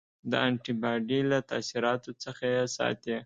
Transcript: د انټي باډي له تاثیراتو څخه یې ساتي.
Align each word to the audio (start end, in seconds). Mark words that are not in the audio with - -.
د 0.29 0.31
انټي 0.47 0.73
باډي 0.81 1.19
له 1.31 1.37
تاثیراتو 1.49 2.11
څخه 2.23 2.43
یې 2.53 2.63
ساتي. 2.77 3.15